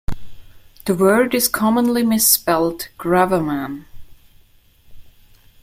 [0.85, 3.85] The word is commonly misspelled "gravaman".